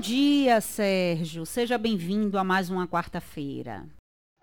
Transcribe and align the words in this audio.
dia, 0.00 0.62
Sérgio. 0.62 1.44
Seja 1.44 1.76
bem-vindo 1.76 2.38
a 2.38 2.42
mais 2.42 2.70
uma 2.70 2.88
quarta-feira. 2.88 3.86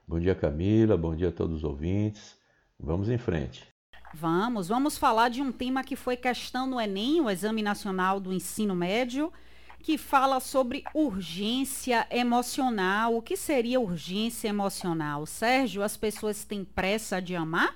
Bom 0.07 0.19
dia, 0.19 0.35
Camila. 0.35 0.95
Bom 0.95 1.15
dia 1.15 1.29
a 1.29 1.31
todos 1.31 1.57
os 1.57 1.63
ouvintes. 1.63 2.37
Vamos 2.79 3.09
em 3.09 3.17
frente. 3.17 3.67
Vamos, 4.13 4.67
vamos 4.67 4.99
falar 4.99 5.29
de 5.29 5.41
um 5.41 5.51
tema 5.51 5.83
que 5.83 5.95
foi 5.95 6.15
questão 6.15 6.67
no 6.67 6.79
Enem, 6.79 7.21
o 7.21 7.29
Exame 7.29 7.63
Nacional 7.63 8.19
do 8.19 8.31
Ensino 8.31 8.75
Médio, 8.75 9.33
que 9.79 9.97
fala 9.97 10.39
sobre 10.39 10.83
urgência 10.93 12.07
emocional. 12.11 13.17
O 13.17 13.21
que 13.21 13.35
seria 13.35 13.79
urgência 13.79 14.47
emocional? 14.47 15.25
Sérgio, 15.25 15.81
as 15.81 15.97
pessoas 15.97 16.45
têm 16.45 16.63
pressa 16.63 17.19
de 17.19 17.35
amar? 17.35 17.75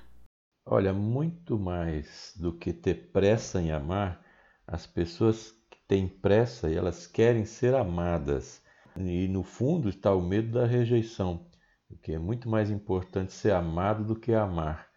Olha, 0.67 0.93
muito 0.93 1.57
mais 1.57 2.31
do 2.39 2.53
que 2.53 2.71
ter 2.71 3.11
pressa 3.11 3.59
em 3.59 3.71
amar, 3.71 4.23
as 4.67 4.85
pessoas 4.85 5.51
têm 5.91 6.07
pressa 6.07 6.69
e 6.69 6.77
elas 6.77 7.05
querem 7.05 7.43
ser 7.43 7.75
amadas. 7.75 8.63
E 8.95 9.27
no 9.27 9.43
fundo 9.43 9.89
está 9.89 10.15
o 10.15 10.21
medo 10.21 10.49
da 10.53 10.65
rejeição, 10.65 11.45
porque 11.85 12.13
é 12.13 12.17
muito 12.17 12.47
mais 12.47 12.71
importante 12.71 13.33
ser 13.33 13.51
amado 13.51 14.05
do 14.05 14.15
que 14.15 14.33
amar. 14.33 14.87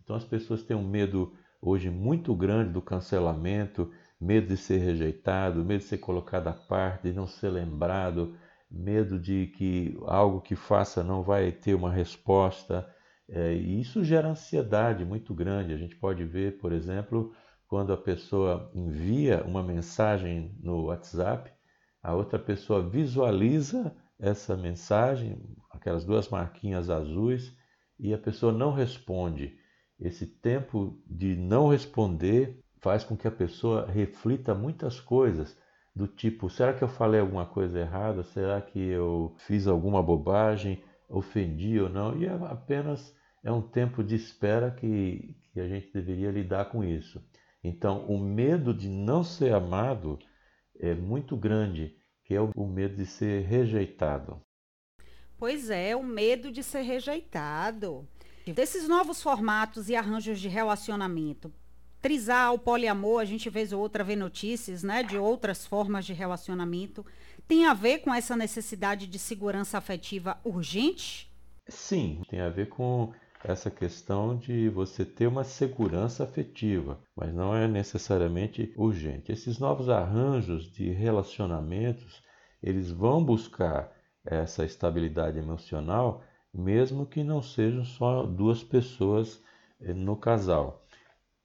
Então 0.00 0.14
as 0.14 0.24
pessoas 0.24 0.62
têm 0.62 0.76
um 0.76 0.86
medo 0.86 1.32
hoje 1.60 1.90
muito 1.90 2.32
grande 2.32 2.72
do 2.72 2.80
cancelamento, 2.80 3.90
medo 4.20 4.46
de 4.46 4.56
ser 4.56 4.78
rejeitado, 4.78 5.64
medo 5.64 5.80
de 5.80 5.88
ser 5.88 5.98
colocado 5.98 6.46
à 6.46 6.52
parte, 6.52 7.08
de 7.08 7.12
não 7.12 7.26
ser 7.26 7.48
lembrado, 7.48 8.36
medo 8.70 9.18
de 9.18 9.48
que 9.48 9.98
algo 10.06 10.40
que 10.40 10.54
faça 10.54 11.02
não 11.02 11.24
vai 11.24 11.50
ter 11.50 11.74
uma 11.74 11.90
resposta. 11.90 12.88
É, 13.28 13.52
e 13.52 13.80
isso 13.80 14.04
gera 14.04 14.28
ansiedade 14.28 15.04
muito 15.04 15.34
grande. 15.34 15.72
A 15.72 15.76
gente 15.76 15.96
pode 15.96 16.22
ver, 16.24 16.58
por 16.58 16.72
exemplo, 16.72 17.34
quando 17.68 17.92
a 17.92 17.96
pessoa 17.96 18.70
envia 18.74 19.42
uma 19.44 19.62
mensagem 19.62 20.56
no 20.60 20.84
WhatsApp, 20.84 21.52
a 22.02 22.14
outra 22.14 22.38
pessoa 22.38 22.88
visualiza 22.88 23.94
essa 24.18 24.56
mensagem, 24.56 25.38
aquelas 25.70 26.04
duas 26.04 26.28
marquinhas 26.28 26.88
azuis, 26.88 27.56
e 27.98 28.14
a 28.14 28.18
pessoa 28.18 28.52
não 28.52 28.72
responde. 28.72 29.58
Esse 29.98 30.26
tempo 30.26 31.02
de 31.06 31.34
não 31.34 31.68
responder 31.68 32.60
faz 32.80 33.02
com 33.02 33.16
que 33.16 33.26
a 33.26 33.32
pessoa 33.32 33.86
reflita 33.86 34.54
muitas 34.54 35.00
coisas, 35.00 35.58
do 35.94 36.06
tipo: 36.06 36.50
será 36.50 36.74
que 36.74 36.84
eu 36.84 36.88
falei 36.88 37.20
alguma 37.20 37.46
coisa 37.46 37.80
errada? 37.80 38.22
Será 38.22 38.60
que 38.60 38.78
eu 38.78 39.34
fiz 39.38 39.66
alguma 39.66 40.02
bobagem? 40.02 40.84
Ofendi 41.08 41.80
ou 41.80 41.88
não? 41.88 42.16
E 42.16 42.26
é 42.26 42.32
apenas 42.32 43.16
é 43.42 43.50
um 43.50 43.62
tempo 43.62 44.04
de 44.04 44.14
espera 44.14 44.70
que, 44.70 45.34
que 45.52 45.60
a 45.60 45.66
gente 45.66 45.90
deveria 45.92 46.30
lidar 46.30 46.66
com 46.66 46.84
isso. 46.84 47.24
Então, 47.66 48.06
o 48.06 48.16
medo 48.16 48.72
de 48.72 48.88
não 48.88 49.24
ser 49.24 49.52
amado 49.52 50.18
é 50.78 50.94
muito 50.94 51.36
grande, 51.36 51.96
que 52.24 52.32
é 52.32 52.40
o 52.40 52.66
medo 52.66 52.96
de 52.96 53.06
ser 53.06 53.44
rejeitado. 53.44 54.40
Pois 55.36 55.68
é, 55.68 55.96
o 55.96 56.02
medo 56.02 56.52
de 56.52 56.62
ser 56.62 56.82
rejeitado. 56.82 58.08
Desses 58.54 58.86
novos 58.86 59.20
formatos 59.20 59.88
e 59.88 59.96
arranjos 59.96 60.38
de 60.38 60.46
relacionamento, 60.46 61.52
trisal, 62.00 62.56
poliamor, 62.56 63.20
a 63.20 63.24
gente 63.24 63.50
vez 63.50 63.72
ou 63.72 63.80
outra 63.80 64.04
vê 64.04 64.14
notícias, 64.14 64.84
né, 64.84 65.02
de 65.02 65.18
outras 65.18 65.66
formas 65.66 66.06
de 66.06 66.12
relacionamento, 66.12 67.04
tem 67.48 67.66
a 67.66 67.74
ver 67.74 67.98
com 67.98 68.14
essa 68.14 68.36
necessidade 68.36 69.08
de 69.08 69.18
segurança 69.18 69.76
afetiva 69.76 70.38
urgente? 70.44 71.28
Sim, 71.68 72.22
tem 72.30 72.40
a 72.40 72.48
ver 72.48 72.68
com 72.68 73.12
essa 73.48 73.70
questão 73.70 74.36
de 74.36 74.68
você 74.68 75.04
ter 75.04 75.28
uma 75.28 75.44
segurança 75.44 76.24
afetiva, 76.24 76.98
mas 77.14 77.32
não 77.32 77.54
é 77.54 77.68
necessariamente 77.68 78.72
urgente. 78.76 79.30
Esses 79.30 79.60
novos 79.60 79.88
arranjos 79.88 80.68
de 80.72 80.90
relacionamentos, 80.90 82.24
eles 82.60 82.90
vão 82.90 83.24
buscar 83.24 83.92
essa 84.24 84.64
estabilidade 84.64 85.38
emocional, 85.38 86.24
mesmo 86.52 87.06
que 87.06 87.22
não 87.22 87.40
sejam 87.40 87.84
só 87.84 88.24
duas 88.24 88.64
pessoas 88.64 89.40
eh, 89.80 89.94
no 89.94 90.16
casal. 90.16 90.84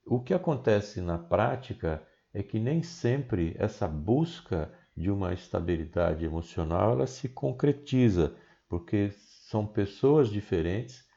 O 0.03 0.19
que 0.19 0.33
acontece 0.33 1.01
na 1.01 1.19
prática 1.19 2.01
é 2.33 2.41
que 2.41 2.59
nem 2.59 2.81
sempre 2.81 3.55
essa 3.59 3.87
busca 3.87 4.73
de 4.97 5.11
uma 5.11 5.33
estabilidade 5.33 6.25
emocional 6.25 6.93
ela 6.93 7.05
se 7.05 7.29
concretiza, 7.29 8.33
porque 8.67 9.11
são 9.11 9.67
pessoas 9.67 10.29
diferentes 10.29 11.10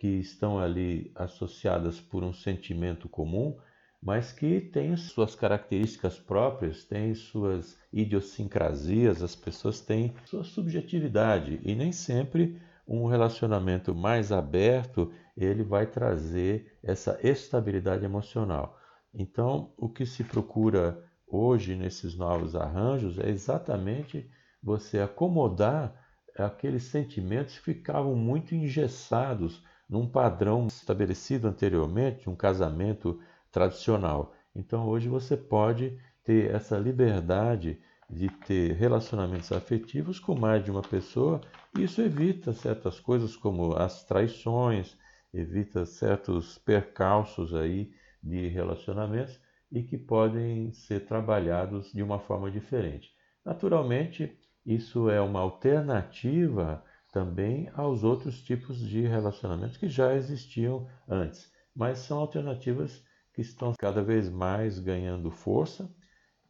que 0.00 0.08
estão 0.08 0.58
ali 0.58 1.12
associadas 1.14 2.00
por 2.00 2.24
um 2.24 2.32
sentimento 2.32 3.06
comum, 3.06 3.58
mas 4.02 4.32
que 4.32 4.58
têm 4.58 4.96
suas 4.96 5.34
características 5.34 6.18
próprias, 6.18 6.84
têm 6.84 7.14
suas 7.14 7.76
idiosincrasias, 7.92 9.22
as 9.22 9.36
pessoas 9.36 9.82
têm 9.82 10.14
sua 10.24 10.42
subjetividade 10.42 11.60
e 11.62 11.74
nem 11.74 11.92
sempre 11.92 12.58
um 12.88 13.04
relacionamento 13.08 13.94
mais 13.94 14.32
aberto 14.32 15.12
ele 15.36 15.62
vai 15.62 15.84
trazer 15.84 16.78
essa 16.82 17.20
estabilidade 17.22 18.02
emocional. 18.02 18.80
Então, 19.12 19.74
o 19.76 19.86
que 19.86 20.06
se 20.06 20.24
procura 20.24 21.04
hoje 21.26 21.76
nesses 21.76 22.16
novos 22.16 22.56
arranjos 22.56 23.18
é 23.18 23.28
exatamente 23.28 24.26
você 24.62 24.98
acomodar 24.98 25.94
aqueles 26.38 26.84
sentimentos 26.84 27.58
que 27.58 27.64
ficavam 27.74 28.16
muito 28.16 28.54
engessados 28.54 29.62
num 29.90 30.06
padrão 30.06 30.68
estabelecido 30.68 31.48
anteriormente, 31.48 32.30
um 32.30 32.36
casamento 32.36 33.18
tradicional. 33.50 34.32
Então, 34.54 34.86
hoje 34.86 35.08
você 35.08 35.36
pode 35.36 35.98
ter 36.22 36.54
essa 36.54 36.78
liberdade 36.78 37.76
de 38.08 38.28
ter 38.28 38.72
relacionamentos 38.74 39.50
afetivos 39.50 40.20
com 40.20 40.38
mais 40.38 40.64
de 40.64 40.70
uma 40.70 40.82
pessoa, 40.82 41.40
isso 41.76 42.00
evita 42.00 42.52
certas 42.52 43.00
coisas 43.00 43.34
como 43.34 43.74
as 43.74 44.04
traições, 44.04 44.96
evita 45.34 45.84
certos 45.84 46.58
percalços 46.58 47.52
aí 47.52 47.92
de 48.22 48.48
relacionamentos 48.48 49.40
e 49.72 49.82
que 49.82 49.98
podem 49.98 50.72
ser 50.72 51.06
trabalhados 51.06 51.92
de 51.92 52.02
uma 52.02 52.18
forma 52.18 52.50
diferente. 52.50 53.12
Naturalmente, 53.44 54.36
isso 54.64 55.08
é 55.08 55.20
uma 55.20 55.40
alternativa 55.40 56.84
também 57.10 57.70
aos 57.74 58.04
outros 58.04 58.40
tipos 58.42 58.78
de 58.78 59.02
relacionamentos 59.02 59.76
que 59.76 59.88
já 59.88 60.14
existiam 60.14 60.88
antes, 61.08 61.50
mas 61.74 61.98
são 61.98 62.18
alternativas 62.18 63.02
que 63.34 63.40
estão 63.40 63.74
cada 63.78 64.02
vez 64.02 64.28
mais 64.28 64.78
ganhando 64.78 65.30
força 65.30 65.88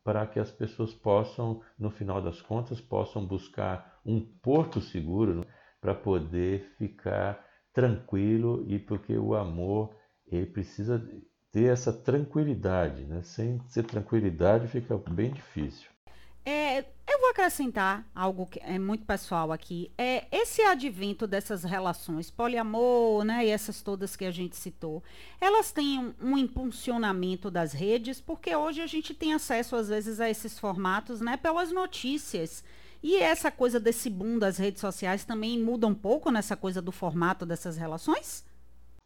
para 0.02 0.26
que 0.26 0.38
as 0.38 0.50
pessoas 0.50 0.94
possam, 0.94 1.60
no 1.78 1.90
final 1.90 2.22
das 2.22 2.40
contas, 2.40 2.80
possam 2.80 3.24
buscar 3.26 4.00
um 4.04 4.20
porto 4.20 4.80
seguro 4.80 5.34
né, 5.34 5.44
para 5.80 5.94
poder 5.94 6.72
ficar 6.78 7.44
tranquilo 7.72 8.64
e 8.66 8.78
porque 8.78 9.16
o 9.16 9.34
amor 9.34 9.94
ele 10.26 10.46
precisa 10.46 11.02
ter 11.52 11.72
essa 11.72 11.92
tranquilidade, 11.92 13.04
né? 13.04 13.22
Sem 13.22 13.58
ter 13.72 13.84
tranquilidade 13.84 14.68
fica 14.68 14.96
bem 14.96 15.32
difícil. 15.32 15.90
É, 16.44 16.84
acrescentar 17.40 18.06
algo 18.14 18.46
que 18.46 18.60
é 18.60 18.78
muito 18.78 19.04
pessoal 19.06 19.50
aqui. 19.50 19.90
É 19.96 20.26
esse 20.30 20.60
advento 20.62 21.26
dessas 21.26 21.64
relações, 21.64 22.30
poliamor, 22.30 23.24
né, 23.24 23.46
e 23.46 23.48
essas 23.48 23.80
todas 23.80 24.14
que 24.14 24.26
a 24.26 24.30
gente 24.30 24.56
citou, 24.56 25.02
elas 25.40 25.72
têm 25.72 25.98
um, 25.98 26.14
um, 26.20 26.38
impulsionamento 26.38 27.50
das 27.50 27.72
redes, 27.72 28.20
porque 28.20 28.54
hoje 28.54 28.82
a 28.82 28.86
gente 28.86 29.14
tem 29.14 29.32
acesso 29.32 29.74
às 29.74 29.88
vezes 29.88 30.20
a 30.20 30.28
esses 30.28 30.58
formatos, 30.58 31.20
né, 31.20 31.36
pelas 31.36 31.72
notícias. 31.72 32.62
E 33.02 33.16
essa 33.16 33.50
coisa 33.50 33.80
desse 33.80 34.10
boom 34.10 34.38
das 34.38 34.58
redes 34.58 34.80
sociais 34.80 35.24
também 35.24 35.58
muda 35.58 35.86
um 35.86 35.94
pouco 35.94 36.30
nessa 36.30 36.54
coisa 36.54 36.82
do 36.82 36.92
formato 36.92 37.46
dessas 37.46 37.78
relações? 37.78 38.44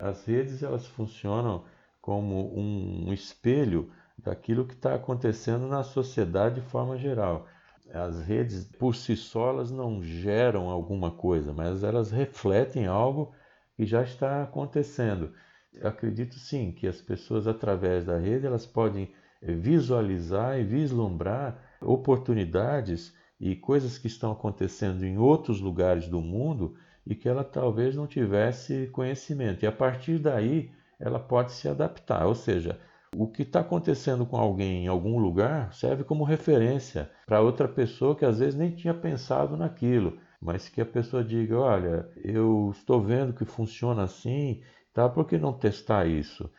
As 0.01 0.25
redes 0.25 0.65
elas 0.65 0.87
funcionam 0.87 1.65
como 2.01 2.53
um 2.59 3.13
espelho 3.13 3.93
daquilo 4.19 4.67
que 4.67 4.75
está 4.75 4.95
acontecendo 4.95 5.69
na 5.69 5.85
sociedade 5.85 6.61
de 6.61 6.67
forma 6.69 6.99
geral. 6.99 7.47
As 7.93 8.21
redes 8.25 8.65
por 8.79 8.95
si 8.95 9.17
só 9.17 9.51
elas 9.51 9.71
não 9.71 10.03
geram 10.03 10.69
alguma 10.69 11.11
coisa, 11.11 11.53
mas 11.53 11.85
elas 11.85 12.11
refletem 12.11 12.87
algo 12.87 13.35
que 13.77 13.85
já 13.85 14.03
está 14.03 14.43
acontecendo. 14.43 15.33
Eu 15.73 15.89
acredito 15.89 16.35
sim 16.35 16.73
que 16.73 16.87
as 16.87 17.01
pessoas 17.01 17.47
através 17.47 18.05
da 18.05 18.19
rede 18.19 18.47
elas 18.47 18.67
podem 18.67 19.13
visualizar 19.43 20.59
e 20.59 20.65
vislumbrar 20.65 21.77
oportunidades 21.81 23.15
e 23.39 23.55
coisas 23.55 23.99
que 23.99 24.07
estão 24.07 24.33
acontecendo 24.33 25.05
em 25.05 25.19
outros 25.19 25.61
lugares 25.61 26.09
do 26.09 26.21
mundo 26.21 26.77
e 27.07 27.15
que 27.15 27.29
ela 27.29 27.45
talvez 27.45 27.95
não 27.95 28.07
tivesse 28.07 28.89
conhecimento. 28.93 29.65
E 29.65 29.67
a 29.67 29.73
partir 29.73 30.19
daí 30.19 30.71
ela 30.99 31.19
pode 31.19 31.53
se 31.53 31.69
adaptar, 31.69 32.27
ou 32.27 32.35
seja, 32.35 32.81
o 33.17 33.29
que 33.29 33.43
está 33.43 33.61
acontecendo 33.61 34.27
com 34.27 34.37
alguém 34.37 34.85
em 34.85 34.89
algum 34.89 35.19
lugar 35.19 35.73
serve 35.73 36.05
como 36.05 36.25
referência 36.25 37.11
para 37.27 37.41
outra 37.41 37.69
pessoa 37.69 38.17
que 38.17 38.25
às 38.25 38.39
vezes 38.39 38.55
nem 38.55 38.75
tinha 38.75 38.95
pensado 38.95 39.57
naquilo, 39.57 40.19
mas 40.41 40.69
que 40.69 40.81
a 40.81 40.87
pessoa 40.87 41.25
diga: 41.25 41.59
Olha, 41.59 42.09
eu 42.17 42.71
estou 42.75 43.01
vendo 43.01 43.33
que 43.33 43.45
funciona 43.45 44.03
assim, 44.03 44.63
tá? 44.93 45.09
Por 45.09 45.27
que 45.27 45.39
não 45.39 45.53
testar 45.53 46.07
isso? 46.07 46.51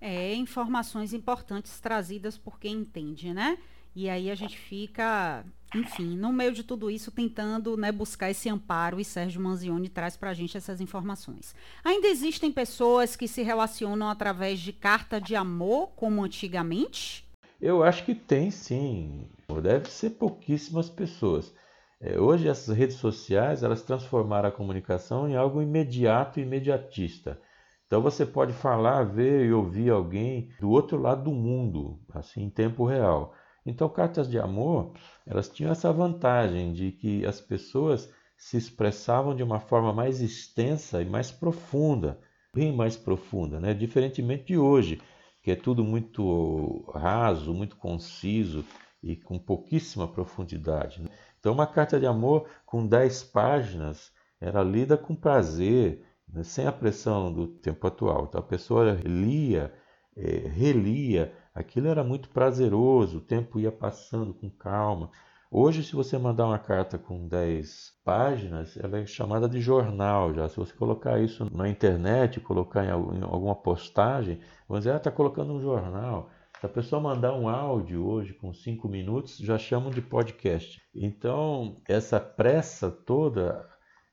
É, 0.00 0.34
informações 0.34 1.12
importantes 1.12 1.78
trazidas 1.78 2.36
por 2.36 2.58
quem 2.58 2.74
entende, 2.74 3.32
né? 3.32 3.56
E 3.94 4.08
aí 4.08 4.30
a 4.30 4.34
gente 4.34 4.56
fica, 4.56 5.44
enfim, 5.74 6.16
no 6.16 6.32
meio 6.32 6.52
de 6.52 6.62
tudo 6.62 6.90
isso, 6.90 7.10
tentando 7.10 7.76
né, 7.76 7.92
buscar 7.92 8.30
esse 8.30 8.48
amparo 8.48 8.98
e 8.98 9.04
Sérgio 9.04 9.40
Manzioni 9.40 9.88
traz 9.88 10.16
para 10.16 10.30
a 10.30 10.34
gente 10.34 10.56
essas 10.56 10.80
informações. 10.80 11.54
Ainda 11.84 12.08
existem 12.08 12.50
pessoas 12.50 13.16
que 13.16 13.28
se 13.28 13.42
relacionam 13.42 14.08
através 14.08 14.60
de 14.60 14.72
carta 14.72 15.20
de 15.20 15.36
amor, 15.36 15.88
como 15.94 16.24
antigamente? 16.24 17.24
Eu 17.60 17.82
acho 17.82 18.04
que 18.04 18.14
tem 18.14 18.50
sim. 18.50 19.28
Deve 19.62 19.90
ser 19.90 20.10
pouquíssimas 20.10 20.88
pessoas. 20.88 21.54
É, 22.00 22.18
hoje 22.18 22.48
essas 22.48 22.74
redes 22.76 22.96
sociais 22.96 23.62
elas 23.62 23.82
transformaram 23.82 24.48
a 24.48 24.52
comunicação 24.52 25.28
em 25.28 25.36
algo 25.36 25.62
imediato 25.62 26.40
e 26.40 26.42
imediatista. 26.42 27.38
Então 27.86 28.00
você 28.00 28.24
pode 28.24 28.54
falar, 28.54 29.04
ver 29.04 29.44
e 29.44 29.52
ouvir 29.52 29.90
alguém 29.90 30.50
do 30.58 30.70
outro 30.70 30.98
lado 30.98 31.24
do 31.24 31.30
mundo, 31.30 32.00
assim 32.12 32.44
em 32.44 32.50
tempo 32.50 32.86
real. 32.86 33.34
Então, 33.64 33.88
cartas 33.88 34.28
de 34.28 34.38
amor, 34.38 34.92
elas 35.26 35.48
tinham 35.48 35.70
essa 35.70 35.92
vantagem 35.92 36.72
de 36.72 36.92
que 36.92 37.24
as 37.24 37.40
pessoas 37.40 38.12
se 38.36 38.56
expressavam 38.56 39.36
de 39.36 39.42
uma 39.42 39.60
forma 39.60 39.92
mais 39.92 40.20
extensa 40.20 41.00
e 41.00 41.04
mais 41.04 41.30
profunda, 41.30 42.18
bem 42.52 42.74
mais 42.74 42.96
profunda, 42.96 43.60
né? 43.60 43.72
Diferentemente 43.72 44.46
de 44.46 44.58
hoje, 44.58 45.00
que 45.42 45.50
é 45.50 45.56
tudo 45.56 45.84
muito 45.84 46.84
raso, 46.92 47.54
muito 47.54 47.76
conciso 47.76 48.64
e 49.02 49.16
com 49.16 49.38
pouquíssima 49.38 50.06
profundidade. 50.06 51.02
Né? 51.02 51.08
Então, 51.38 51.52
uma 51.52 51.66
carta 51.66 51.98
de 51.98 52.06
amor 52.06 52.48
com 52.64 52.86
10 52.86 53.24
páginas 53.24 54.12
era 54.40 54.62
lida 54.62 54.96
com 54.96 55.14
prazer, 55.14 56.04
né? 56.28 56.44
sem 56.44 56.66
a 56.66 56.72
pressão 56.72 57.32
do 57.32 57.46
tempo 57.46 57.86
atual. 57.86 58.26
Então, 58.28 58.40
a 58.40 58.44
pessoa 58.44 58.92
lia, 59.04 59.72
é, 60.16 60.48
relia 60.48 61.32
Aquilo 61.54 61.88
era 61.88 62.02
muito 62.02 62.30
prazeroso, 62.30 63.18
o 63.18 63.20
tempo 63.20 63.60
ia 63.60 63.70
passando 63.70 64.32
com 64.32 64.50
calma. 64.50 65.10
Hoje, 65.50 65.84
se 65.84 65.94
você 65.94 66.16
mandar 66.16 66.46
uma 66.46 66.58
carta 66.58 66.96
com 66.96 67.28
10 67.28 67.92
páginas, 68.02 68.74
ela 68.78 69.00
é 69.00 69.04
chamada 69.04 69.46
de 69.46 69.60
jornal 69.60 70.32
já. 70.32 70.48
Se 70.48 70.56
você 70.56 70.72
colocar 70.72 71.20
isso 71.20 71.46
na 71.54 71.68
internet, 71.68 72.40
colocar 72.40 72.86
em 72.86 72.90
alguma 72.90 73.54
postagem, 73.54 74.40
vamos 74.66 74.84
dizer, 74.84 74.94
ah, 74.94 74.96
está 74.96 75.10
colocando 75.10 75.52
um 75.52 75.60
jornal. 75.60 76.30
Se 76.58 76.64
a 76.64 76.70
pessoa 76.70 77.02
mandar 77.02 77.34
um 77.34 77.48
áudio 77.48 78.02
hoje 78.06 78.32
com 78.32 78.54
5 78.54 78.88
minutos, 78.88 79.36
já 79.36 79.58
chamam 79.58 79.90
de 79.90 80.00
podcast. 80.00 80.80
Então, 80.94 81.82
essa 81.86 82.18
pressa 82.18 82.90
toda, 82.90 83.68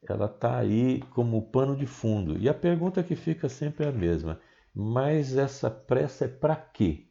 ela 0.10 0.26
está 0.26 0.58
aí 0.58 1.02
como 1.12 1.50
pano 1.50 1.74
de 1.74 1.86
fundo. 1.86 2.38
E 2.38 2.50
a 2.50 2.54
pergunta 2.54 3.02
que 3.02 3.16
fica 3.16 3.48
sempre 3.48 3.86
é 3.86 3.90
a 3.90 3.94
mesma. 3.94 4.42
Mas 4.76 5.38
essa 5.38 5.72
pressa 5.72 6.26
é 6.26 6.28
para 6.28 6.56
quê? 6.56 7.09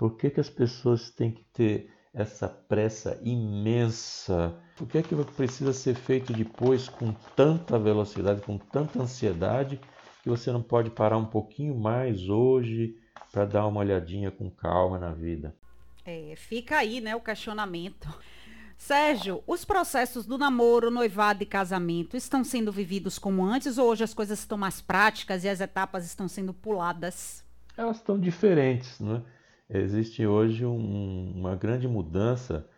Por 0.00 0.16
que, 0.16 0.30
que 0.30 0.40
as 0.40 0.48
pessoas 0.48 1.10
têm 1.10 1.30
que 1.30 1.44
ter 1.52 1.90
essa 2.14 2.48
pressa 2.48 3.20
imensa? 3.22 4.58
O 4.80 4.86
que 4.86 4.96
é 4.96 5.02
que 5.02 5.14
precisa 5.36 5.74
ser 5.74 5.94
feito 5.94 6.32
depois 6.32 6.88
com 6.88 7.12
tanta 7.36 7.78
velocidade, 7.78 8.40
com 8.40 8.56
tanta 8.56 8.98
ansiedade, 8.98 9.78
que 10.22 10.30
você 10.30 10.50
não 10.50 10.62
pode 10.62 10.88
parar 10.88 11.18
um 11.18 11.26
pouquinho 11.26 11.78
mais 11.78 12.30
hoje 12.30 12.96
para 13.30 13.44
dar 13.44 13.66
uma 13.66 13.80
olhadinha 13.80 14.30
com 14.30 14.50
calma 14.50 14.98
na 14.98 15.12
vida? 15.12 15.54
É, 16.06 16.32
fica 16.34 16.78
aí, 16.78 17.02
né, 17.02 17.14
o 17.14 17.20
questionamento. 17.20 18.08
Sérgio, 18.78 19.44
os 19.46 19.66
processos 19.66 20.24
do 20.24 20.38
namoro, 20.38 20.90
noivado 20.90 21.42
e 21.42 21.46
casamento 21.46 22.16
estão 22.16 22.42
sendo 22.42 22.72
vividos 22.72 23.18
como 23.18 23.44
antes 23.44 23.76
ou 23.76 23.90
hoje 23.90 24.02
as 24.02 24.14
coisas 24.14 24.38
estão 24.38 24.56
mais 24.56 24.80
práticas 24.80 25.44
e 25.44 25.48
as 25.50 25.60
etapas 25.60 26.06
estão 26.06 26.26
sendo 26.26 26.54
puladas? 26.54 27.44
Elas 27.76 27.98
estão 27.98 28.18
diferentes, 28.18 28.98
né? 28.98 29.22
Existe 29.78 30.26
hoje 30.26 30.66
um, 30.66 31.32
uma 31.34 31.54
grande 31.54 31.86
mudança. 31.86 32.68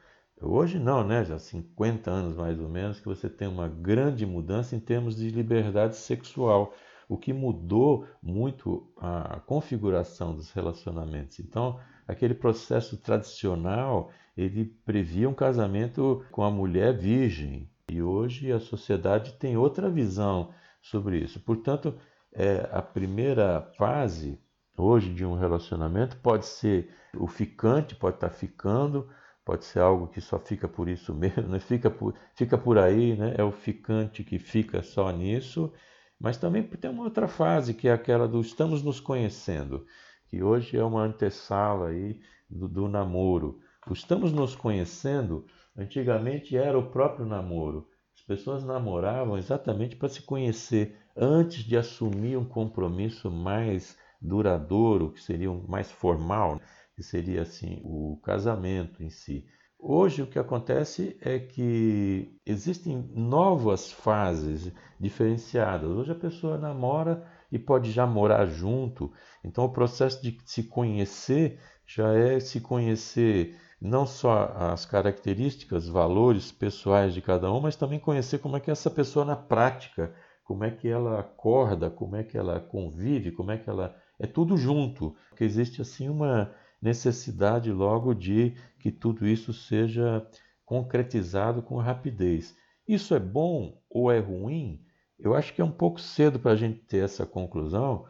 Hoje 0.41 0.79
não, 0.79 1.07
né? 1.07 1.25
Já 1.25 1.39
50 1.39 2.11
anos 2.11 2.37
mais 2.37 2.59
ou 2.61 2.69
menos, 2.69 3.01
que 3.01 3.07
você 3.07 3.29
tem 3.29 3.49
uma 3.49 3.69
grande 3.69 4.27
mudança 4.27 4.77
em 4.77 4.81
termos 4.81 5.17
de 5.17 5.31
liberdade 5.31 5.97
sexual, 5.97 6.75
o 7.09 7.17
que 7.17 7.33
mudou 7.33 8.07
muito 8.23 8.93
a 8.97 9.41
configuração 9.47 10.35
dos 10.35 10.51
relacionamentos. 10.53 11.39
Então, 11.41 11.79
aquele 12.07 12.35
processo 12.35 12.97
tradicional, 12.97 14.11
ele 14.37 14.65
previa 14.85 15.29
um 15.29 15.35
casamento 15.35 16.25
com 16.31 16.43
a 16.43 16.51
mulher 16.51 16.97
virgem, 16.97 17.69
e 17.89 18.01
hoje 18.01 18.51
a 18.51 18.59
sociedade 18.59 19.35
tem 19.35 19.57
outra 19.57 19.91
visão 19.91 20.55
sobre 20.81 21.19
isso. 21.19 21.39
Portanto, 21.41 21.95
é, 22.33 22.69
a 22.73 22.81
primeira 22.81 23.61
fase 23.77 24.41
hoje 24.77 25.13
de 25.13 25.25
um 25.25 25.35
relacionamento 25.35 26.17
pode 26.19 26.47
ser 26.47 26.91
o 27.17 27.27
ficante, 27.27 27.95
pode 27.95 28.17
estar 28.17 28.31
ficando, 28.31 29.09
pode 29.45 29.65
ser 29.65 29.81
algo 29.81 30.09
que 30.09 30.21
só 30.21 30.39
fica 30.39 30.69
por 30.69 30.89
isso 30.89 31.13
mesmo, 31.15 31.49
né? 31.49 31.59
fica, 31.59 31.91
por, 31.91 32.15
fica 32.35 32.57
por 32.57 32.79
aí, 32.79 33.17
né? 33.17 33.35
é 33.37 33.45
o 33.45 33.53
ficante 33.53 34.25
que 34.25 34.39
fica 34.39 34.83
só 34.83 35.11
nisso, 35.11 35.73
mas 36.19 36.37
também 36.37 36.63
tem 36.63 36.91
uma 36.91 37.05
outra 37.05 37.27
fase 37.27 37.75
que 37.75 37.89
é 37.89 37.93
aquela 37.93 38.29
do 38.29 38.41
estamos 38.41 38.83
nos 38.83 39.01
conhecendo, 39.01 39.87
que 40.29 40.43
hoje 40.43 40.77
é 40.77 40.85
uma 40.85 41.03
antessala 41.03 41.89
aí 41.89 42.21
do, 42.49 42.69
do 42.69 42.89
namoro. 42.89 43.61
O 43.89 43.93
estamos 43.93 44.33
nos 44.33 44.55
conhecendo, 44.55 45.45
antigamente 45.77 46.57
era 46.57 46.79
o 46.79 46.91
próprio 46.91 47.27
namoro. 47.27 47.89
As 48.15 48.23
pessoas 48.23 48.65
namoravam 48.65 49.37
exatamente 49.37 49.97
para 49.97 50.09
se 50.09 50.23
conhecer 50.23 50.97
antes 51.17 51.65
de 51.65 51.77
assumir 51.77 52.37
um 52.37 52.45
compromisso 52.45 53.31
mais 53.31 53.99
duradouro, 54.23 55.13
que 55.13 55.21
seria 55.21 55.53
mais 55.69 55.91
formal, 55.91 56.61
que 56.95 57.03
seria 57.03 57.43
assim 57.43 57.81
o 57.85 58.19
casamento 58.23 59.03
em 59.03 59.11
si. 59.11 59.45
Hoje 59.85 60.23
o 60.23 60.27
que 60.29 60.39
acontece 60.39 61.17
é 61.21 61.41
que 61.41 62.39
existem 62.47 63.11
novas 63.13 63.91
fases 63.91 64.73
diferenciadas. 65.01 65.91
Hoje 65.91 66.13
a 66.13 66.15
pessoa 66.15 66.57
namora 66.57 67.27
e 67.51 67.59
pode 67.59 67.91
já 67.91 68.07
morar 68.07 68.47
junto. 68.47 69.13
Então 69.45 69.65
o 69.65 69.73
processo 69.73 70.23
de 70.23 70.39
se 70.45 70.63
conhecer 70.63 71.59
já 71.85 72.15
é 72.15 72.39
se 72.39 72.61
conhecer 72.61 73.57
não 73.81 74.07
só 74.07 74.55
as 74.57 74.87
características, 74.87 75.89
valores 75.89 76.53
pessoais 76.53 77.13
de 77.13 77.21
cada 77.21 77.53
um, 77.53 77.61
mas 77.61 77.75
também 77.75 77.99
conhecer 77.99 78.39
como 78.39 78.57
é 78.57 78.61
que 78.61 78.71
essa 78.71 78.89
pessoa 78.89 79.25
na 79.25 79.35
prática, 79.35 80.15
como 80.45 80.63
é 80.63 80.71
que 80.71 80.87
ela 80.87 81.19
acorda, 81.19 81.91
como 81.91 82.15
é 82.15 82.23
que 82.23 82.39
ela 82.39 82.61
convive, 82.61 83.33
como 83.33 83.51
é 83.51 83.59
que 83.59 83.69
ela 83.69 83.97
é 84.19 84.27
tudo 84.27 84.57
junto, 84.57 85.17
porque 85.29 85.45
existe 85.45 85.81
assim 85.83 86.09
uma 86.09 86.53
necessidade 86.81 87.71
logo 87.71 88.15
de 88.15 88.55
que 88.79 88.91
tudo 88.91 89.27
isso 89.27 89.53
seja 89.53 90.27
concretizado 90.65 91.63
com 91.63 91.77
rapidez. 91.77 92.57
Isso 92.87 93.15
é 93.15 93.21
bom 93.21 93.81
ou 93.89 94.11
é 94.11 94.19
ruim? 94.19 94.85
Eu 95.19 95.35
acho 95.35 95.55
que 95.55 95.61
é 95.61 95.65
um 95.65 95.71
pouco 95.71 96.01
cedo 96.01 96.39
para 96.39 96.53
a 96.53 96.57
gente 96.57 96.81
ter 96.81 97.05
essa 97.05 97.25
conclusão, 97.25 98.05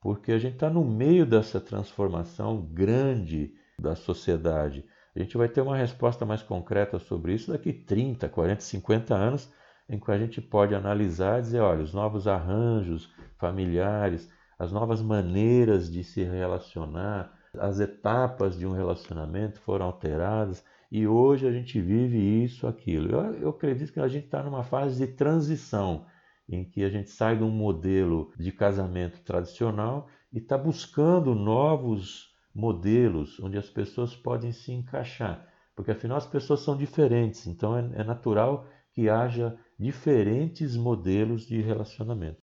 porque 0.00 0.32
a 0.32 0.38
gente 0.38 0.54
está 0.54 0.68
no 0.68 0.84
meio 0.84 1.24
dessa 1.24 1.60
transformação 1.60 2.60
grande 2.60 3.54
da 3.78 3.94
sociedade. 3.94 4.84
A 5.14 5.20
gente 5.20 5.36
vai 5.36 5.48
ter 5.48 5.60
uma 5.60 5.76
resposta 5.76 6.26
mais 6.26 6.42
concreta 6.42 6.98
sobre 6.98 7.34
isso 7.34 7.52
daqui 7.52 7.72
30, 7.72 8.28
40, 8.28 8.60
50 8.60 9.14
anos, 9.14 9.52
em 9.88 9.98
que 9.98 10.10
a 10.10 10.18
gente 10.18 10.40
pode 10.40 10.74
analisar 10.74 11.38
e 11.38 11.42
dizer, 11.42 11.60
olha, 11.60 11.82
os 11.82 11.94
novos 11.94 12.26
arranjos 12.26 13.10
familiares, 13.38 14.28
as 14.58 14.72
novas 14.72 15.02
maneiras 15.02 15.90
de 15.90 16.02
se 16.02 16.22
relacionar, 16.22 17.32
as 17.58 17.80
etapas 17.80 18.58
de 18.58 18.66
um 18.66 18.72
relacionamento 18.72 19.60
foram 19.60 19.86
alteradas 19.86 20.64
e 20.90 21.06
hoje 21.06 21.46
a 21.46 21.52
gente 21.52 21.80
vive 21.80 22.18
isso, 22.44 22.66
aquilo. 22.66 23.10
Eu, 23.10 23.34
eu 23.34 23.48
acredito 23.50 23.92
que 23.92 24.00
a 24.00 24.08
gente 24.08 24.26
está 24.26 24.42
numa 24.42 24.62
fase 24.62 25.04
de 25.04 25.12
transição 25.12 26.06
em 26.48 26.64
que 26.64 26.84
a 26.84 26.88
gente 26.88 27.10
sai 27.10 27.36
de 27.36 27.42
um 27.42 27.50
modelo 27.50 28.32
de 28.38 28.52
casamento 28.52 29.20
tradicional 29.22 30.08
e 30.32 30.38
está 30.38 30.56
buscando 30.56 31.34
novos 31.34 32.34
modelos 32.54 33.38
onde 33.40 33.58
as 33.58 33.68
pessoas 33.68 34.14
podem 34.14 34.52
se 34.52 34.72
encaixar, 34.72 35.46
porque 35.74 35.90
afinal 35.90 36.16
as 36.16 36.26
pessoas 36.26 36.60
são 36.60 36.76
diferentes, 36.76 37.46
então 37.46 37.76
é, 37.76 38.00
é 38.00 38.04
natural 38.04 38.66
que 38.92 39.10
haja 39.10 39.58
diferentes 39.78 40.76
modelos 40.76 41.46
de 41.46 41.60
relacionamento. 41.60 42.45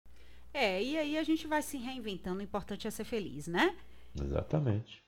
É, 0.55 0.81
e 0.81 0.97
aí 0.97 1.19
a 1.19 1.25
gente 1.25 1.49
vai 1.49 1.61
se 1.61 1.77
reinventando, 1.77 2.39
o 2.39 2.43
importante 2.43 2.87
é 2.87 2.91
ser 2.91 3.05
feliz, 3.05 3.49
né? 3.49 3.75
Exatamente. 4.15 5.03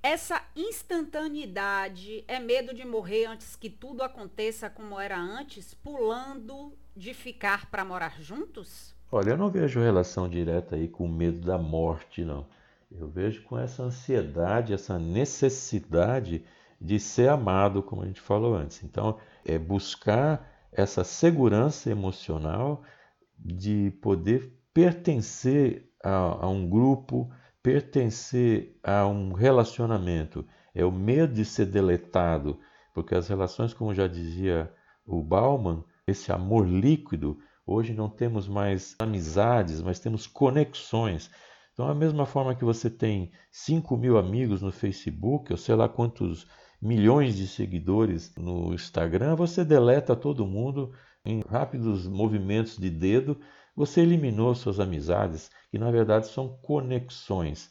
Essa 0.00 0.40
instantaneidade 0.54 2.22
é 2.28 2.38
medo 2.38 2.72
de 2.72 2.86
morrer 2.86 3.26
antes 3.26 3.56
que 3.56 3.68
tudo 3.68 4.02
aconteça 4.02 4.70
como 4.70 5.00
era 5.00 5.18
antes, 5.18 5.74
pulando 5.74 6.72
de 6.96 7.12
ficar 7.12 7.70
para 7.70 7.84
morar 7.84 8.20
juntos? 8.20 8.94
Olha, 9.10 9.30
eu 9.30 9.36
não 9.36 9.50
vejo 9.50 9.80
relação 9.80 10.28
direta 10.28 10.76
aí 10.76 10.86
com 10.86 11.06
o 11.06 11.08
medo 11.08 11.40
da 11.40 11.58
morte, 11.58 12.24
não. 12.24 12.46
Eu 12.90 13.08
vejo 13.08 13.42
com 13.42 13.58
essa 13.58 13.82
ansiedade, 13.82 14.72
essa 14.72 14.98
necessidade 14.98 16.44
de 16.80 17.00
ser 17.00 17.28
amado, 17.28 17.82
como 17.82 18.02
a 18.02 18.06
gente 18.06 18.20
falou 18.20 18.54
antes. 18.54 18.84
Então, 18.84 19.18
é 19.44 19.58
buscar 19.58 20.48
essa 20.70 21.02
segurança 21.02 21.90
emocional 21.90 22.84
de 23.38 23.90
poder 24.02 24.52
pertencer 24.74 25.88
a, 26.02 26.44
a 26.44 26.48
um 26.48 26.68
grupo, 26.68 27.30
pertencer 27.62 28.76
a 28.82 29.06
um 29.06 29.32
relacionamento. 29.32 30.44
é 30.74 30.84
o 30.84 30.90
medo 30.90 31.32
de 31.32 31.44
ser 31.44 31.66
deletado, 31.66 32.58
porque 32.92 33.14
as 33.14 33.28
relações, 33.28 33.72
como 33.72 33.94
já 33.94 34.08
dizia 34.08 34.70
o 35.06 35.22
Bauman, 35.22 35.84
esse 36.06 36.32
amor 36.32 36.66
líquido, 36.66 37.38
hoje 37.64 37.94
não 37.94 38.08
temos 38.08 38.48
mais 38.48 38.96
amizades, 38.98 39.80
mas 39.80 40.00
temos 40.00 40.26
conexões. 40.26 41.30
Então, 41.72 41.86
da 41.86 41.94
mesma 41.94 42.26
forma 42.26 42.54
que 42.54 42.64
você 42.64 42.90
tem 42.90 43.32
5 43.50 43.96
mil 43.96 44.18
amigos 44.18 44.60
no 44.60 44.72
Facebook, 44.72 45.52
ou 45.52 45.56
sei 45.56 45.74
lá 45.74 45.88
quantos 45.88 46.46
milhões 46.82 47.36
de 47.36 47.46
seguidores 47.46 48.34
no 48.36 48.74
Instagram, 48.74 49.36
você 49.36 49.64
deleta 49.64 50.14
todo 50.14 50.46
mundo 50.46 50.92
em 51.24 51.40
rápidos 51.48 52.06
movimentos 52.06 52.76
de 52.76 52.90
dedo, 52.90 53.40
você 53.76 54.00
eliminou 54.00 54.54
suas 54.54 54.78
amizades, 54.78 55.50
que 55.70 55.78
na 55.78 55.90
verdade 55.90 56.28
são 56.28 56.48
conexões. 56.62 57.70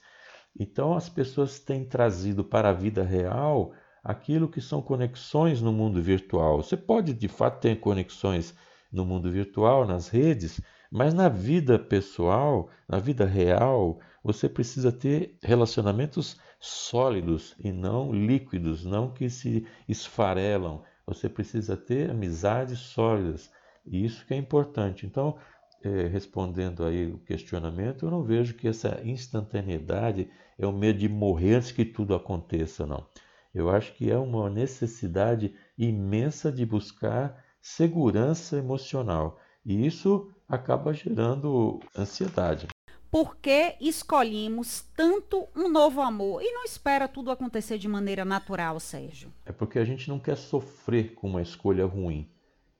Então 0.59 0.95
as 0.95 1.09
pessoas 1.09 1.59
têm 1.59 1.83
trazido 1.85 2.43
para 2.43 2.69
a 2.69 2.73
vida 2.73 3.03
real 3.03 3.73
aquilo 4.03 4.49
que 4.49 4.59
são 4.59 4.81
conexões 4.81 5.61
no 5.61 5.71
mundo 5.71 6.01
virtual. 6.01 6.61
Você 6.61 6.75
pode 6.75 7.13
de 7.13 7.27
fato 7.27 7.61
ter 7.61 7.79
conexões 7.79 8.53
no 8.91 9.05
mundo 9.05 9.31
virtual, 9.31 9.87
nas 9.87 10.09
redes, 10.09 10.61
mas 10.91 11.13
na 11.13 11.27
vida 11.27 11.79
pessoal, 11.79 12.69
na 12.87 12.99
vida 12.99 13.25
real, 13.25 13.99
você 14.23 14.47
precisa 14.47 14.91
ter 14.91 15.37
relacionamentos 15.41 16.37
sólidos 16.59 17.55
e 17.59 17.71
não 17.71 18.13
líquidos, 18.13 18.85
não 18.85 19.11
que 19.11 19.29
se 19.29 19.65
esfarelam. 19.89 20.83
Você 21.07 21.27
precisa 21.27 21.75
ter 21.75 22.11
amizades 22.11 22.79
sólidas. 22.79 23.49
E 23.85 24.05
isso 24.05 24.25
que 24.25 24.33
é 24.33 24.37
importante. 24.37 25.05
Então, 25.05 25.35
é, 25.83 26.07
respondendo 26.07 26.83
aí 26.83 27.11
o 27.11 27.19
questionamento, 27.19 28.05
eu 28.05 28.11
não 28.11 28.23
vejo 28.23 28.53
que 28.53 28.67
essa 28.67 29.01
instantaneidade 29.03 30.29
é 30.57 30.65
o 30.65 30.71
medo 30.71 30.99
de 30.99 31.09
morrer 31.09 31.55
antes 31.55 31.71
que 31.71 31.83
tudo 31.83 32.15
aconteça, 32.15 32.85
não. 32.85 33.05
Eu 33.53 33.69
acho 33.69 33.93
que 33.93 34.09
é 34.09 34.17
uma 34.17 34.49
necessidade 34.49 35.53
imensa 35.77 36.51
de 36.51 36.65
buscar 36.65 37.43
segurança 37.61 38.57
emocional. 38.57 39.39
E 39.65 39.85
isso 39.85 40.31
acaba 40.47 40.93
gerando 40.93 41.79
ansiedade. 41.97 42.67
Por 43.11 43.37
que 43.37 43.75
escolhemos 43.79 44.81
tanto 44.95 45.47
um 45.55 45.69
novo 45.69 46.01
amor 46.01 46.41
e 46.41 46.51
não 46.51 46.63
espera 46.63 47.07
tudo 47.07 47.29
acontecer 47.29 47.77
de 47.77 47.87
maneira 47.87 48.25
natural, 48.25 48.79
Sérgio? 48.79 49.31
É 49.45 49.51
porque 49.51 49.77
a 49.77 49.85
gente 49.85 50.09
não 50.09 50.17
quer 50.17 50.35
sofrer 50.35 51.13
com 51.13 51.29
uma 51.29 51.41
escolha 51.41 51.85
ruim. 51.85 52.27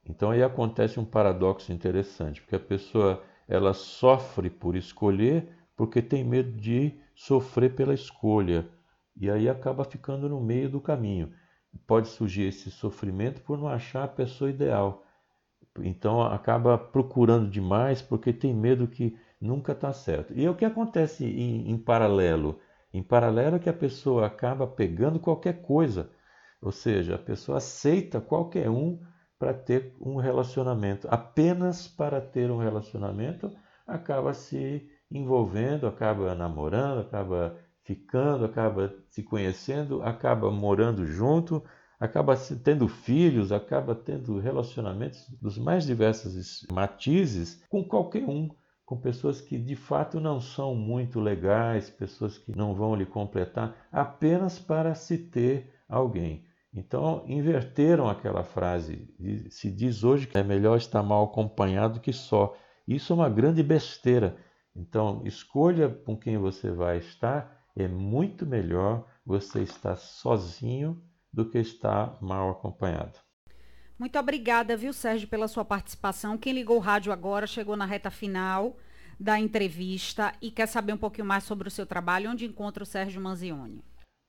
Então 0.06 0.32
aí 0.32 0.44
acontece 0.44 1.00
um 1.00 1.06
paradoxo 1.06 1.72
interessante, 1.72 2.42
porque 2.42 2.56
a 2.56 2.60
pessoa 2.60 3.24
ela 3.48 3.74
sofre 3.74 4.50
por 4.50 4.76
escolher 4.76 5.48
porque 5.76 6.02
tem 6.02 6.24
medo 6.24 6.52
de 6.52 6.94
sofrer 7.16 7.76
pela 7.76 7.94
escolha 7.94 8.70
e 9.16 9.30
aí 9.30 9.48
acaba 9.48 9.84
ficando 9.84 10.28
no 10.28 10.42
meio 10.42 10.70
do 10.70 10.82
caminho. 10.82 11.32
Pode 11.88 12.08
surgir 12.08 12.44
esse 12.44 12.70
sofrimento 12.70 13.42
por 13.42 13.58
não 13.58 13.68
achar 13.68 14.04
a 14.04 14.08
pessoa 14.08 14.50
ideal. 14.50 15.04
Então 15.80 16.22
acaba 16.22 16.78
procurando 16.78 17.50
demais 17.50 18.02
porque 18.02 18.32
tem 18.32 18.54
medo 18.54 18.88
que 18.88 19.18
nunca 19.42 19.72
está 19.72 19.92
certo. 19.92 20.34
E 20.34 20.46
é 20.46 20.50
o 20.50 20.56
que 20.56 20.66
acontece 20.66 21.26
em, 21.26 21.70
em 21.70 21.78
paralelo. 21.78 22.60
Em 22.94 23.02
paralelo 23.02 23.56
é 23.56 23.60
que 23.60 23.70
a 23.70 23.74
pessoa 23.74 24.28
acaba 24.28 24.68
pegando 24.68 25.20
qualquer 25.20 25.64
coisa, 25.64 26.12
ou 26.62 26.72
seja, 26.72 27.16
a 27.16 27.20
pessoa 27.20 27.58
aceita 27.58 28.22
qualquer 28.22 28.70
um 28.70 29.00
para 29.38 29.54
ter 29.54 29.96
um 30.00 30.18
relacionamento. 30.18 31.08
Apenas 31.10 31.88
para 31.88 32.22
ter 32.22 32.50
um 32.50 32.58
relacionamento, 32.58 33.52
acaba 33.86 34.34
se 34.34 34.90
envolvendo, 35.12 35.88
acaba 35.88 36.34
namorando, 36.34 37.02
acaba 37.02 37.58
ficando, 37.84 38.46
acaba 38.46 38.94
se 39.10 39.22
conhecendo, 39.22 40.02
acaba 40.02 40.50
morando 40.50 41.06
junto, 41.06 41.64
acaba 42.00 42.36
tendo 42.64 42.88
filhos, 42.88 43.52
acaba 43.52 43.94
tendo 43.94 44.40
relacionamentos 44.40 45.30
dos 45.42 45.58
mais 45.58 45.86
diversos 45.86 46.66
matizes 46.72 47.64
com 47.70 47.84
qualquer 47.84 48.26
um, 48.26 48.50
com 48.86 49.00
pessoas 49.00 49.42
que 49.42 49.58
de 49.58 49.76
fato 49.76 50.20
não 50.20 50.40
são 50.40 50.76
muito 50.76 51.20
legais, 51.20 51.90
pessoas 51.90 52.38
que 52.38 52.56
não 52.56 52.74
vão 52.74 52.96
lhe 52.96 53.06
completar, 53.06 53.76
apenas 53.92 54.60
para 54.60 54.96
se 54.96 55.18
ter 55.18 55.74
alguém. 55.88 56.46
Então, 56.74 57.24
inverteram 57.28 58.10
aquela 58.10 58.44
frase. 58.44 59.08
Se 59.50 59.70
diz 59.70 60.04
hoje 60.04 60.26
que 60.26 60.38
é 60.38 60.44
melhor 60.44 60.78
estar 60.78 61.04
mal 61.04 61.26
acompanhado 61.26 62.00
que 62.00 62.12
só. 62.12 62.56
Isso 62.88 63.14
é 63.14 63.16
uma 63.16 63.30
grande 63.30 63.62
besteira. 63.62 64.36
Então, 64.76 65.22
escolha 65.24 65.88
com 65.88 66.18
quem 66.18 66.38
você 66.38 66.72
vai 66.72 66.98
estar. 66.98 67.64
É 67.76 67.88
muito 67.88 68.46
melhor 68.46 69.06
você 69.26 69.62
estar 69.62 69.96
sozinho 69.96 71.02
do 71.32 71.48
que 71.48 71.60
estar 71.60 72.18
mal 72.22 72.50
acompanhado. 72.50 73.20
Muito 73.98 74.18
obrigada, 74.18 74.76
viu, 74.76 74.92
Sérgio, 74.92 75.28
pela 75.28 75.48
sua 75.48 75.64
participação. 75.64 76.38
Quem 76.38 76.54
ligou 76.54 76.78
o 76.78 76.82
rádio 76.82 77.14
agora 77.14 77.46
chegou 77.46 77.78
na 77.78 77.86
reta 77.86 78.10
final 78.10 78.76
da 79.20 79.40
entrevista 79.40 80.34
e 80.42 80.50
quer 80.50 80.68
saber 80.68 80.94
um 80.94 80.98
pouquinho 80.98 81.28
mais 81.28 81.44
sobre 81.44 81.68
o 81.68 81.72
seu 81.72 81.86
trabalho, 81.86 82.32
onde 82.32 82.46
encontra 82.46 82.84
o 82.84 82.86
Sérgio 82.86 83.22
Manzioni. 83.22 83.84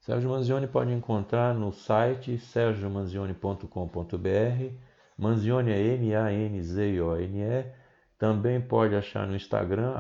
Sérgio 0.05 0.29
Manzioni 0.29 0.67
pode 0.67 0.93
encontrar 0.93 1.55
no 1.55 1.73
site 1.73 2.37
sergiomanzioni.com.br. 2.37 4.75
Manzioni 5.17 5.73
é 5.73 5.81
M-A-N-Z-O-N-E. 5.95 7.73
Também 8.19 8.61
pode 8.61 8.95
achar 8.95 9.27
no 9.27 9.35
Instagram, 9.35 9.95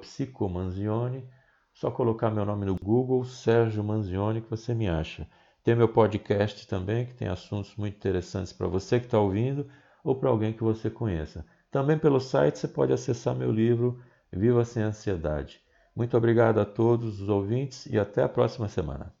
psicomanzioni. 0.00 1.28
Só 1.74 1.90
colocar 1.90 2.30
meu 2.30 2.46
nome 2.46 2.64
no 2.64 2.74
Google, 2.74 3.22
Sérgio 3.22 3.84
Manzioni, 3.84 4.40
que 4.40 4.48
você 4.48 4.72
me 4.72 4.88
acha. 4.88 5.28
Tem 5.62 5.76
meu 5.76 5.88
podcast 5.88 6.66
também, 6.66 7.04
que 7.04 7.12
tem 7.12 7.28
assuntos 7.28 7.76
muito 7.76 7.98
interessantes 7.98 8.54
para 8.54 8.66
você 8.66 8.98
que 8.98 9.04
está 9.04 9.20
ouvindo 9.20 9.68
ou 10.02 10.14
para 10.14 10.30
alguém 10.30 10.54
que 10.54 10.64
você 10.64 10.88
conheça. 10.88 11.44
Também 11.70 11.98
pelo 11.98 12.18
site 12.18 12.58
você 12.58 12.66
pode 12.66 12.94
acessar 12.94 13.36
meu 13.36 13.52
livro 13.52 14.00
Viva 14.32 14.64
Sem 14.64 14.84
Ansiedade. 14.84 15.60
Muito 15.94 16.16
obrigado 16.16 16.60
a 16.60 16.64
todos 16.64 17.20
os 17.20 17.28
ouvintes 17.28 17.84
e 17.84 17.98
até 17.98 18.22
a 18.22 18.28
próxima 18.28 18.66
semana. 18.66 19.19